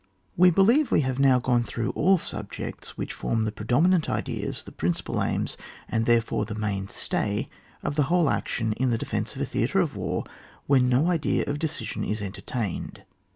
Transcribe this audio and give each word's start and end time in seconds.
We 0.35 0.49
believe 0.49 0.89
we 0.89 1.01
have 1.01 1.19
now 1.19 1.37
gone 1.37 1.61
through 1.61 1.91
all 1.91 2.17
the 2.17 2.23
subjects 2.23 2.97
which 2.97 3.13
form 3.13 3.45
the 3.45 3.51
predomi 3.51 3.89
nant 3.89 4.09
ideas, 4.09 4.63
the 4.63 4.71
principal 4.71 5.21
aims, 5.21 5.57
and 5.87 6.07
there 6.07 6.21
fore 6.23 6.43
the 6.43 6.55
main 6.55 6.87
stay, 6.87 7.49
of 7.83 7.97
the 7.97 8.03
whole 8.09 8.27
action 8.27 8.73
in 8.73 8.89
the 8.89 8.97
defence 8.97 9.35
of 9.35 9.43
a 9.43 9.45
theatre 9.45 9.79
of 9.79 9.95
war 9.95 10.23
when 10.65 10.89
no 10.89 11.11
idea 11.11 11.43
of 11.45 11.59
decision 11.59 12.03
is 12.03 12.19
entertained. 12.23 13.03